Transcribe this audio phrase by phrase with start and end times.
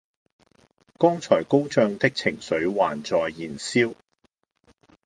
[0.97, 3.93] 剛才高漲的情緒還在燃燒